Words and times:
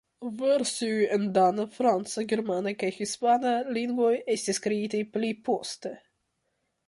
Versioj 0.37 1.03
en 1.17 1.27
dana, 1.33 1.65
franca, 1.73 2.23
germana 2.31 2.73
kaj 2.83 2.89
hispana 2.95 3.51
lingvoj 3.79 4.13
estis 4.37 4.61
kreitaj 4.67 5.03
pli 5.19 5.29
poste. 5.51 5.93